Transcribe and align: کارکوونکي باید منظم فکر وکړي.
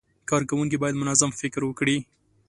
کارکوونکي 0.29 0.77
باید 0.81 0.99
منظم 1.01 1.31
فکر 1.41 1.61
وکړي. 1.65 1.97